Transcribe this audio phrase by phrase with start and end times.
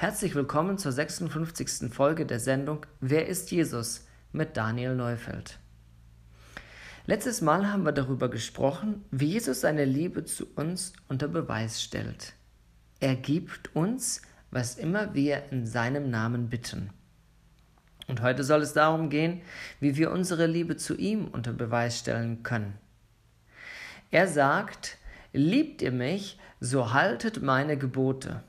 [0.00, 1.92] Herzlich willkommen zur 56.
[1.92, 5.58] Folge der Sendung Wer ist Jesus mit Daniel Neufeld.
[7.06, 12.34] Letztes Mal haben wir darüber gesprochen, wie Jesus seine Liebe zu uns unter Beweis stellt.
[13.00, 14.22] Er gibt uns,
[14.52, 16.90] was immer wir in seinem Namen bitten.
[18.06, 19.42] Und heute soll es darum gehen,
[19.80, 22.78] wie wir unsere Liebe zu ihm unter Beweis stellen können.
[24.12, 24.96] Er sagt,
[25.32, 28.44] Liebt ihr mich, so haltet meine Gebote.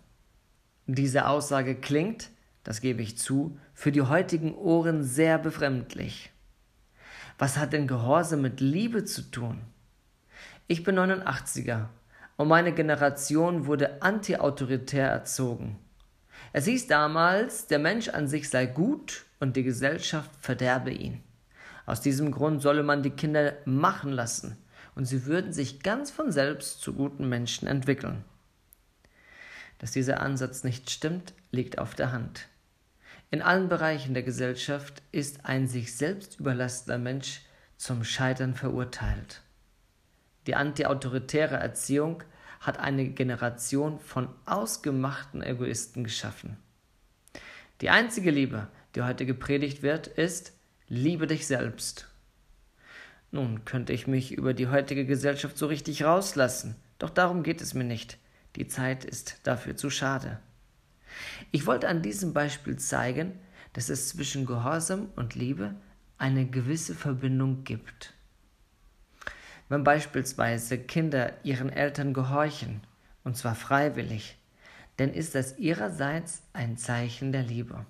[0.92, 2.32] Diese Aussage klingt,
[2.64, 6.32] das gebe ich zu, für die heutigen Ohren sehr befremdlich.
[7.38, 9.62] Was hat denn Gehorsam mit Liebe zu tun?
[10.66, 11.90] Ich bin 89er
[12.38, 15.78] und meine Generation wurde antiautoritär erzogen.
[16.54, 21.22] Es hieß damals, der Mensch an sich sei gut und die Gesellschaft verderbe ihn.
[21.86, 24.58] Aus diesem Grund solle man die Kinder machen lassen
[24.96, 28.26] und sie würden sich ganz von selbst zu guten Menschen entwickeln.
[29.80, 32.48] Dass dieser Ansatz nicht stimmt, liegt auf der Hand.
[33.32, 37.42] In allen Bereichen der Gesellschaft ist ein sich selbst überlassener Mensch
[37.78, 39.42] zum Scheitern verurteilt.
[40.48, 42.24] Die antiautoritäre Erziehung
[42.60, 46.58] hat eine Generation von ausgemachten Egoisten geschaffen.
[47.82, 50.54] Die einzige Liebe, die heute gepredigt wird, ist
[50.88, 52.10] Liebe dich selbst.
[53.32, 57.76] Nun könnte ich mich über die heutige Gesellschaft so richtig rauslassen, doch darum geht es
[57.76, 58.18] mir nicht.
[58.56, 60.40] Die Zeit ist dafür zu schade.
[61.52, 63.40] Ich wollte an diesem Beispiel zeigen,
[63.74, 65.76] dass es zwischen Gehorsam und Liebe
[66.18, 68.14] eine gewisse Verbindung gibt.
[69.70, 72.82] Wenn beispielsweise Kinder ihren Eltern gehorchen,
[73.24, 74.38] und zwar freiwillig,
[74.98, 77.86] dann ist das ihrerseits ein Zeichen der Liebe.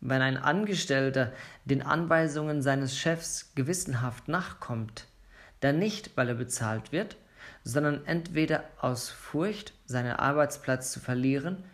[0.00, 1.32] Wenn ein Angestellter
[1.64, 5.06] den Anweisungen seines Chefs gewissenhaft nachkommt,
[5.60, 7.16] dann nicht, weil er bezahlt wird,
[7.64, 11.64] sondern entweder aus Furcht, seinen Arbeitsplatz zu verlieren,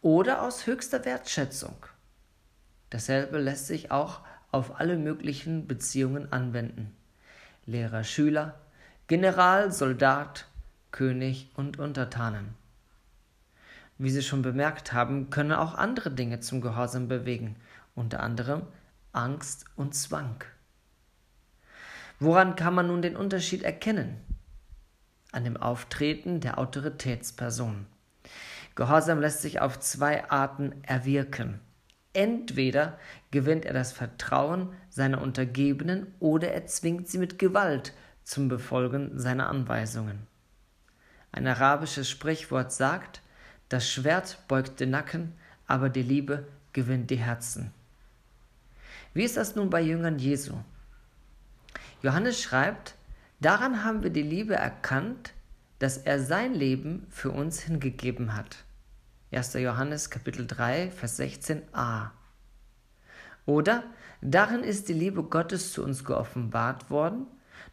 [0.00, 1.74] oder aus höchster Wertschätzung.
[2.88, 4.20] Dasselbe lässt sich auch
[4.52, 6.96] auf alle möglichen Beziehungen anwenden.
[7.66, 8.58] Lehrer, Schüler,
[9.06, 10.46] General, Soldat,
[10.92, 12.54] König und Untertanen.
[13.98, 17.56] Wie Sie schon bemerkt haben, können auch andere Dinge zum Gehorsam bewegen,
[17.94, 18.62] unter anderem
[19.12, 20.42] Angst und Zwang.
[22.18, 24.20] Woran kann man nun den Unterschied erkennen?
[25.32, 27.86] An dem Auftreten der Autoritätsperson.
[28.74, 31.60] Gehorsam lässt sich auf zwei Arten erwirken.
[32.12, 32.98] Entweder
[33.30, 37.92] gewinnt er das Vertrauen seiner Untergebenen oder er zwingt sie mit Gewalt
[38.24, 40.26] zum Befolgen seiner Anweisungen.
[41.32, 43.22] Ein arabisches Sprichwort sagt,
[43.68, 45.34] das Schwert beugt den Nacken,
[45.66, 47.72] aber die Liebe gewinnt die Herzen.
[49.14, 50.54] Wie ist das nun bei Jüngern Jesu?
[52.02, 52.94] Johannes schreibt,
[53.40, 55.32] daran haben wir die Liebe erkannt,
[55.78, 58.64] dass er sein Leben für uns hingegeben hat.
[59.32, 59.54] 1.
[59.54, 62.10] Johannes Kapitel 3, Vers 16a.
[63.46, 63.84] Oder
[64.20, 67.26] darin ist die Liebe Gottes zu uns geoffenbart worden,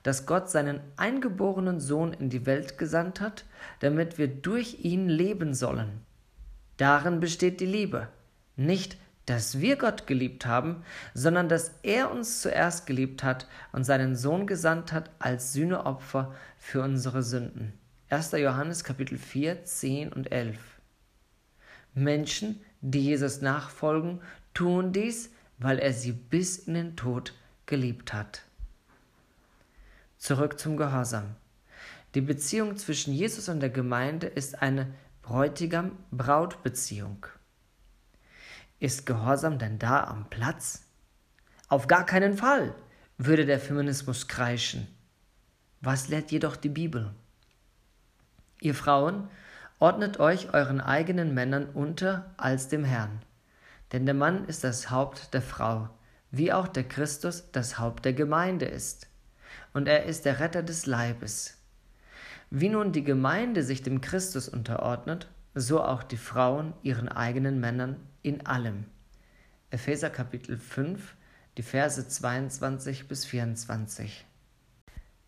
[0.04, 3.46] dass Gott seinen eingeborenen Sohn in die Welt gesandt hat,
[3.80, 6.02] damit wir durch ihn leben sollen.
[6.78, 8.08] Darin besteht die Liebe,
[8.56, 10.84] nicht dass wir Gott geliebt haben,
[11.14, 16.82] sondern dass er uns zuerst geliebt hat und seinen Sohn gesandt hat als Sühneopfer für
[16.82, 17.74] unsere Sünden.
[18.10, 18.32] 1.
[18.32, 20.58] Johannes Kapitel 4, 10 und 11.
[21.94, 24.22] Menschen, die Jesus nachfolgen,
[24.54, 27.34] tun dies, weil er sie bis in den Tod
[27.66, 28.44] geliebt hat.
[30.18, 31.36] Zurück zum Gehorsam.
[32.16, 34.88] Die Beziehung zwischen Jesus und der Gemeinde ist eine
[35.22, 37.26] Bräutigam-Braut-Beziehung.
[38.80, 40.84] Ist Gehorsam denn da am Platz?
[41.68, 42.76] Auf gar keinen Fall,
[43.18, 44.88] würde der Feminismus kreischen.
[45.82, 47.12] Was lehrt jedoch die Bibel?
[48.62, 49.30] Ihr Frauen,
[49.80, 53.24] ordnet euch euren eigenen Männern unter als dem Herrn.
[53.94, 55.90] Denn der Mann ist das Haupt der Frau,
[56.30, 59.08] wie auch der Christus das Haupt der Gemeinde ist.
[59.74, 61.58] Und er ist der Retter des Leibes.
[62.52, 67.96] Wie nun die Gemeinde sich dem Christus unterordnet, so auch die Frauen ihren eigenen Männern
[68.28, 68.86] in allem.
[69.70, 71.16] Epheser Kapitel 5,
[71.58, 74.26] die Verse 22 bis 24.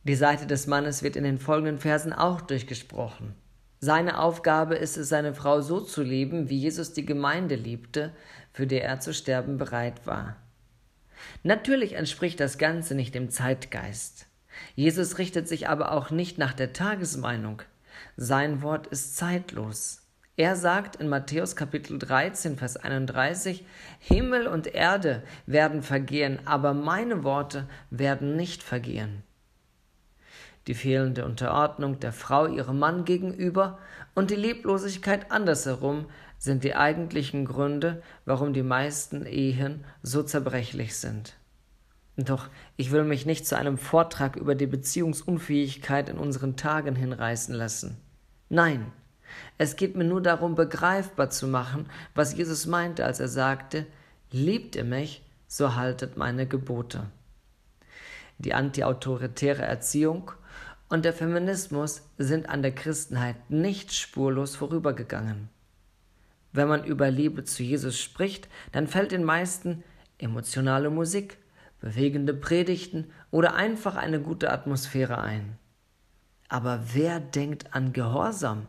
[0.04, 3.36] Die Seite des Mannes wird in den folgenden Versen auch durchgesprochen.
[3.80, 8.12] Seine Aufgabe ist es, seine Frau so zu lieben, wie Jesus die Gemeinde liebte,
[8.51, 10.36] für die er zu sterben bereit war.
[11.44, 14.28] Natürlich entspricht das Ganze nicht dem Zeitgeist.
[14.75, 17.62] Jesus richtet sich aber auch nicht nach der Tagesmeinung.
[18.18, 20.09] Sein Wort ist zeitlos.
[20.40, 23.66] Er sagt in Matthäus Kapitel 13, Vers 31,
[24.00, 29.24] Himmel und Erde werden vergehen, aber meine Worte werden nicht vergehen.
[30.68, 33.80] Die fehlende Unterordnung der Frau ihrem Mann gegenüber
[34.16, 36.06] und die Leblosigkeit andersherum
[36.38, 41.36] sind die eigentlichen Gründe, warum die meisten Ehen so zerbrechlich sind.
[42.16, 42.48] Doch
[42.78, 47.98] ich will mich nicht zu einem Vortrag über die Beziehungsunfähigkeit in unseren Tagen hinreißen lassen.
[48.48, 48.94] Nein,
[49.58, 53.86] es geht mir nur darum, begreifbar zu machen, was Jesus meinte, als er sagte,
[54.31, 57.08] Liebt ihr mich, so haltet meine Gebote.
[58.38, 60.31] Die antiautoritäre Erziehung
[60.88, 65.50] und der Feminismus sind an der Christenheit nicht spurlos vorübergegangen.
[66.52, 69.84] Wenn man über Liebe zu Jesus spricht, dann fällt den meisten
[70.20, 71.38] emotionale Musik,
[71.80, 75.58] bewegende Predigten oder einfach eine gute Atmosphäre ein.
[76.50, 78.68] Aber wer denkt an Gehorsam?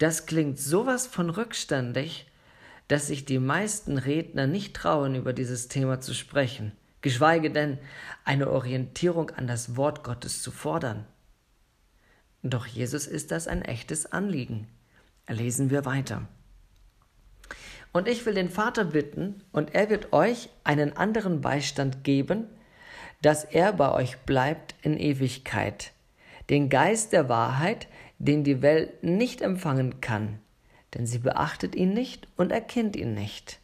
[0.00, 2.26] Das klingt sowas von rückständig,
[2.88, 7.76] dass sich die meisten Redner nicht trauen, über dieses Thema zu sprechen, geschweige denn
[8.24, 11.04] eine Orientierung an das Wort Gottes zu fordern.
[12.42, 14.68] Doch Jesus ist das ein echtes Anliegen.
[15.28, 16.26] Lesen wir weiter.
[17.92, 22.46] Und ich will den Vater bitten, und er wird euch einen anderen Beistand geben,
[23.20, 25.92] dass er bei euch bleibt in Ewigkeit,
[26.48, 27.86] den Geist der Wahrheit,
[28.20, 30.38] den die Welt nicht empfangen kann,
[30.94, 33.58] denn sie beachtet ihn nicht und erkennt ihn nicht.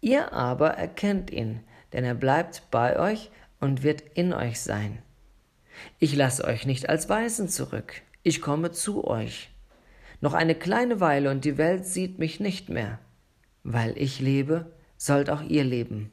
[0.00, 1.60] Ihr aber erkennt ihn,
[1.92, 3.30] denn er bleibt bei euch
[3.60, 4.98] und wird in euch sein.
[5.98, 9.50] Ich lasse euch nicht als Weisen zurück, ich komme zu euch.
[10.22, 12.98] Noch eine kleine Weile und die Welt sieht mich nicht mehr.
[13.62, 16.12] Weil ich lebe, sollt auch ihr leben.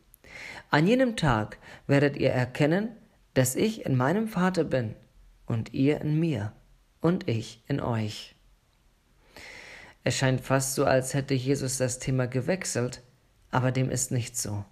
[0.69, 1.57] An jenem Tag
[1.87, 2.89] werdet ihr erkennen,
[3.35, 4.95] dass ich in meinem Vater bin
[5.45, 6.51] und ihr in mir
[7.03, 8.35] und ich in euch.
[10.03, 13.03] Es scheint fast so, als hätte Jesus das Thema gewechselt,
[13.51, 14.65] aber dem ist nicht so.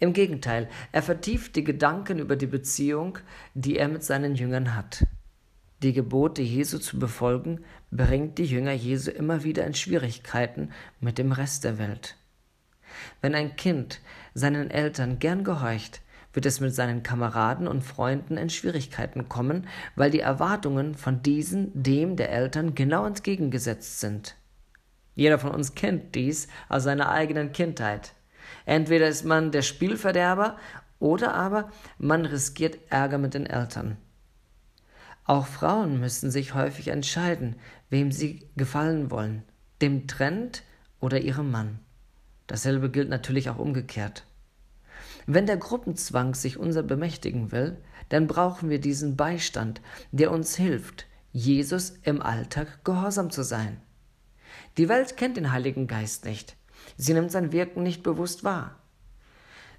[0.00, 3.18] Im Gegenteil, er vertieft die Gedanken über die Beziehung,
[3.54, 5.06] die er mit seinen Jüngern hat.
[5.82, 10.70] Die Gebote Jesu zu befolgen, bringt die Jünger Jesu immer wieder in Schwierigkeiten
[11.00, 12.16] mit dem Rest der Welt.
[13.20, 14.00] Wenn ein Kind
[14.32, 16.00] seinen Eltern gern gehorcht,
[16.36, 21.70] wird es mit seinen Kameraden und Freunden in Schwierigkeiten kommen, weil die Erwartungen von diesen
[21.82, 24.36] dem der Eltern genau entgegengesetzt sind.
[25.14, 28.12] Jeder von uns kennt dies aus seiner eigenen Kindheit.
[28.66, 30.58] Entweder ist man der Spielverderber
[30.98, 33.96] oder aber man riskiert Ärger mit den Eltern.
[35.24, 37.56] Auch Frauen müssen sich häufig entscheiden,
[37.88, 39.42] wem sie gefallen wollen,
[39.80, 40.64] dem Trend
[41.00, 41.78] oder ihrem Mann.
[42.46, 44.25] Dasselbe gilt natürlich auch umgekehrt.
[45.26, 47.76] Wenn der Gruppenzwang sich unser bemächtigen will,
[48.08, 49.80] dann brauchen wir diesen Beistand,
[50.12, 53.80] der uns hilft, Jesus im Alltag gehorsam zu sein.
[54.78, 56.56] Die Welt kennt den Heiligen Geist nicht.
[56.96, 58.76] Sie nimmt sein Wirken nicht bewusst wahr.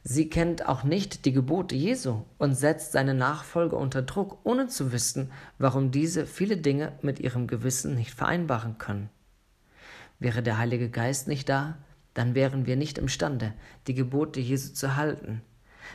[0.04, 4.92] Sie kennt auch nicht die Gebote Jesu und setzt seine Nachfolger unter Druck, ohne zu
[4.92, 9.10] wissen, warum diese viele Dinge mit ihrem Gewissen nicht vereinbaren können.
[10.20, 11.78] Wäre der Heilige Geist nicht da,
[12.18, 13.54] dann wären wir nicht imstande,
[13.86, 15.44] die Gebote Jesu zu halten,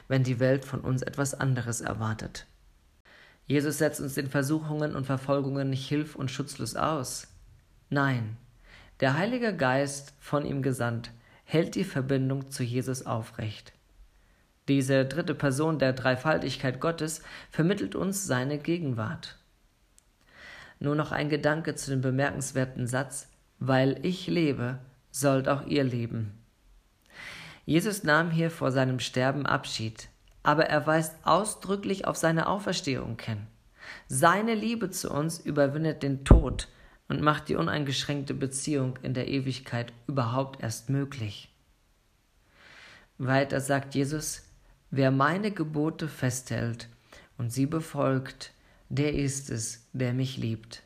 [0.06, 2.46] wenn die Welt von uns etwas anderes erwartet.
[3.46, 7.26] Jesus setzt uns den Versuchungen und Verfolgungen nicht hilf- und schutzlos aus.
[7.90, 8.36] Nein,
[9.00, 11.10] der Heilige Geist, von ihm gesandt,
[11.42, 13.72] hält die Verbindung zu Jesus aufrecht.
[14.68, 17.20] Diese dritte Person der Dreifaltigkeit Gottes
[17.50, 19.38] vermittelt uns seine Gegenwart.
[20.78, 23.28] Nur noch ein Gedanke zu dem bemerkenswerten Satz,
[23.58, 24.78] weil ich lebe,
[25.12, 26.42] sollt auch ihr leben.
[27.64, 30.08] Jesus nahm hier vor seinem Sterben Abschied,
[30.42, 33.46] aber er weist ausdrücklich auf seine Auferstehung hin.
[34.08, 36.68] Seine Liebe zu uns überwindet den Tod
[37.08, 41.54] und macht die uneingeschränkte Beziehung in der Ewigkeit überhaupt erst möglich.
[43.18, 44.42] Weiter sagt Jesus,
[44.90, 46.88] wer meine Gebote festhält
[47.38, 48.52] und sie befolgt,
[48.88, 50.82] der ist es, der mich liebt.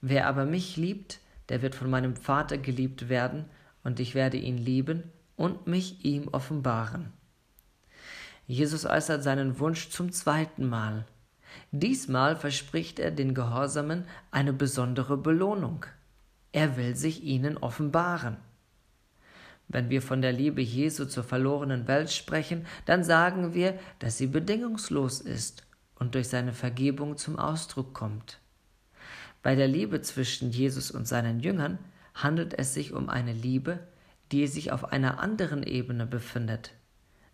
[0.00, 3.46] Wer aber mich liebt, der wird von meinem Vater geliebt werden,
[3.82, 7.12] und ich werde ihn lieben und mich ihm offenbaren.
[8.46, 11.06] Jesus äußert seinen Wunsch zum zweiten Mal.
[11.70, 15.86] Diesmal verspricht er den Gehorsamen eine besondere Belohnung.
[16.52, 18.36] Er will sich ihnen offenbaren.
[19.68, 24.26] Wenn wir von der Liebe Jesu zur verlorenen Welt sprechen, dann sagen wir, dass sie
[24.26, 28.38] bedingungslos ist und durch seine Vergebung zum Ausdruck kommt.
[29.44, 31.78] Bei der Liebe zwischen Jesus und seinen Jüngern
[32.14, 33.78] handelt es sich um eine Liebe,
[34.32, 36.72] die sich auf einer anderen Ebene befindet,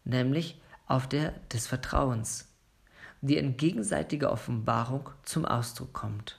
[0.05, 2.51] nämlich auf der des Vertrauens
[3.23, 6.39] die in gegenseitiger Offenbarung zum Ausdruck kommt.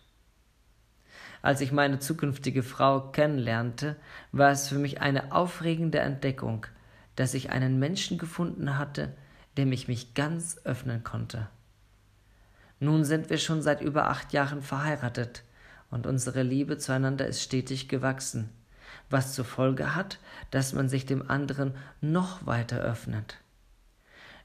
[1.41, 3.95] Als ich meine zukünftige Frau kennenlernte,
[4.31, 6.65] war es für mich eine aufregende Entdeckung,
[7.15, 9.15] dass ich einen Menschen gefunden hatte,
[9.57, 11.49] dem ich mich ganz öffnen konnte.
[12.79, 15.43] Nun sind wir schon seit über acht Jahren verheiratet
[15.91, 18.49] und unsere Liebe zueinander ist stetig gewachsen,
[19.09, 20.19] was zur Folge hat,
[20.49, 23.37] dass man sich dem anderen noch weiter öffnet.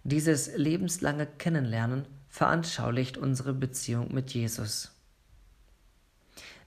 [0.05, 4.93] Dieses lebenslange Kennenlernen veranschaulicht unsere Beziehung mit Jesus.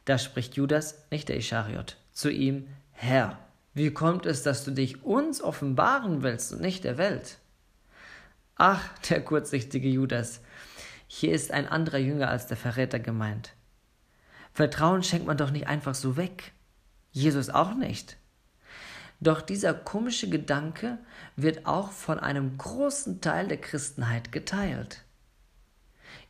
[0.05, 3.37] Da spricht Judas, nicht der Ischariot, zu ihm, Herr,
[3.73, 7.37] wie kommt es, dass du dich uns offenbaren willst und nicht der Welt?
[8.55, 10.41] Ach, der kurzsichtige Judas,
[11.07, 13.53] hier ist ein anderer Jünger als der Verräter gemeint.
[14.59, 16.51] Vertrauen schenkt man doch nicht einfach so weg.
[17.11, 18.17] Jesus auch nicht.
[19.21, 20.97] Doch dieser komische Gedanke
[21.37, 25.05] wird auch von einem großen Teil der Christenheit geteilt.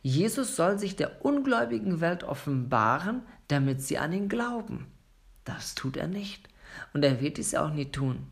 [0.02, 4.86] Jesus soll sich der ungläubigen Welt offenbaren, damit sie an ihn glauben.
[5.42, 6.48] Das tut er nicht
[6.92, 8.28] und er wird dies auch nie tun.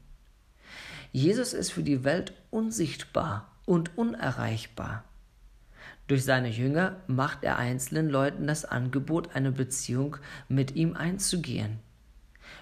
[1.11, 5.03] Jesus ist für die Welt unsichtbar und unerreichbar.
[6.09, 10.17] Durch seine Jünger macht er einzelnen Leuten das Angebot, eine Beziehung
[10.49, 11.79] mit ihm einzugehen.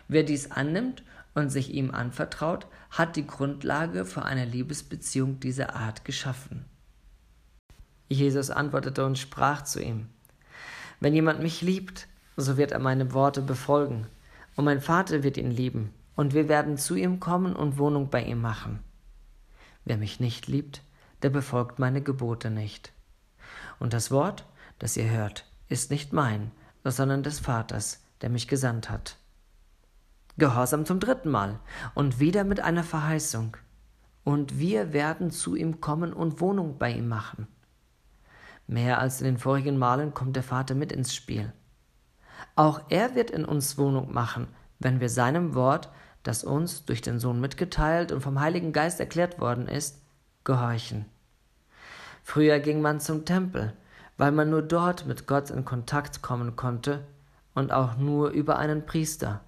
[0.09, 6.05] Wer dies annimmt und sich ihm anvertraut, hat die Grundlage für eine Liebesbeziehung dieser Art
[6.05, 6.65] geschaffen.
[8.09, 10.09] Jesus antwortete und sprach zu ihm,
[10.99, 14.09] Wenn jemand mich liebt, so wird er meine Worte befolgen,
[14.57, 18.25] und mein Vater wird ihn lieben, und wir werden zu ihm kommen und Wohnung bei
[18.25, 18.81] ihm machen.
[19.85, 20.83] Wer mich nicht liebt,
[21.23, 22.93] der befolgt meine Gebote nicht.
[23.79, 24.47] Und das Wort,
[24.79, 26.51] das ihr hört, ist nicht mein,
[26.85, 29.17] sondern des Vaters, der mich gesandt hat.
[30.39, 31.59] Gehorsam zum dritten Mal
[31.95, 33.57] und wieder mit einer Verheißung.
[34.25, 37.47] Und wir werden zu ihm kommen und Wohnung bei ihm machen.
[38.67, 41.53] Mehr als in den vorigen Malen kommt der Vater mit ins Spiel.
[42.55, 45.91] Auch er wird in uns Wohnung machen, wenn wir seinem Wort,
[46.23, 50.03] das uns durch den Sohn mitgeteilt und vom Heiligen Geist erklärt worden ist,
[50.45, 51.07] gehorchen.
[52.29, 53.73] Früher ging man zum Tempel,
[54.19, 57.05] weil man nur dort mit Gott in Kontakt kommen konnte
[57.55, 59.43] und auch nur über einen Priester.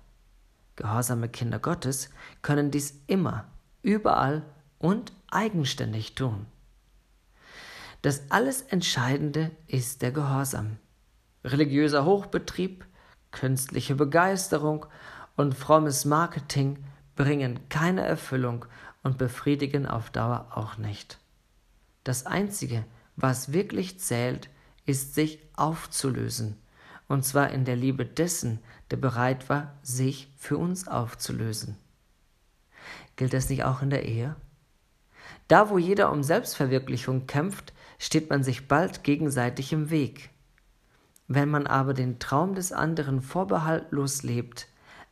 [0.77, 2.09] Gehorsame Kinder Gottes
[2.41, 3.47] können dies immer,
[3.83, 4.45] überall
[4.79, 6.47] und eigenständig tun.
[8.03, 10.77] Das alles Entscheidende ist der Gehorsam.
[11.43, 12.87] Religiöser Hochbetrieb,
[13.33, 14.87] künstliche Begeisterung
[15.35, 16.85] und frommes Marketing
[17.17, 18.67] bringen keine Erfüllung
[19.03, 21.19] und befriedigen auf Dauer auch nicht.
[22.09, 22.87] Das Einzige,
[23.17, 24.49] was wirklich zählt,
[24.87, 26.57] ist sich aufzulösen,
[27.07, 28.61] und zwar in der Liebe dessen,
[28.91, 31.77] der bereit war, sich für uns aufzulösen.
[33.17, 34.37] Gilt das nicht auch in der Ehe?
[35.49, 40.31] Da, wo jeder um Selbstverwirklichung kämpft, steht man sich bald gegenseitig im Weg.
[41.27, 44.67] Wenn man aber den Traum des anderen vorbehaltlos lebt,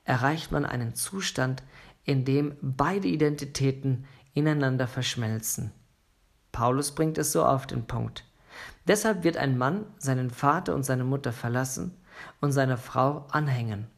[0.04, 1.62] erreicht man einen Zustand,
[2.04, 5.72] in dem beide Identitäten ineinander verschmelzen.
[6.56, 8.24] Paulus bringt es so auf den Punkt.
[8.88, 11.94] Deshalb wird ein Mann seinen Vater und seine Mutter verlassen
[12.40, 13.88] und seiner Frau anhängen,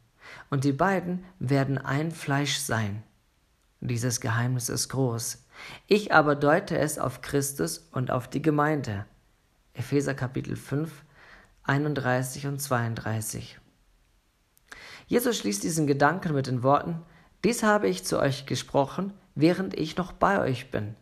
[0.49, 3.01] und die beiden werden ein Fleisch sein.
[3.79, 5.45] Dieses Geheimnis ist groß.
[5.87, 9.05] Ich aber deute es auf Christus und auf die Gemeinde.
[9.73, 10.91] Epheser Kapitel 5,
[11.63, 13.57] 31 und 32.
[15.07, 17.01] Jesus schließt diesen Gedanken mit den Worten,
[17.45, 20.97] dies habe ich zu euch gesprochen, während ich noch bei euch bin.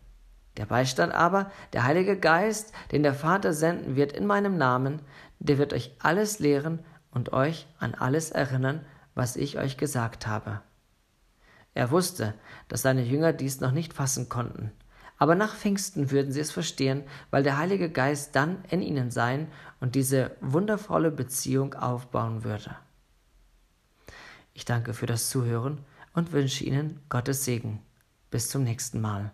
[0.57, 5.01] Der Beistand aber, der Heilige Geist, den der Vater senden wird in meinem Namen,
[5.39, 6.79] der wird euch alles lehren
[7.11, 10.61] und euch an alles erinnern, was ich euch gesagt habe.
[11.73, 12.33] Er wusste,
[12.67, 14.71] dass seine Jünger dies noch nicht fassen konnten,
[15.19, 19.47] aber nach Pfingsten würden sie es verstehen, weil der Heilige Geist dann in ihnen sein
[19.79, 22.75] und diese wundervolle Beziehung aufbauen würde.
[24.53, 25.83] Ich danke für das Zuhören
[26.13, 27.79] und wünsche Ihnen Gottes Segen.
[28.31, 29.31] Bis zum nächsten Mal.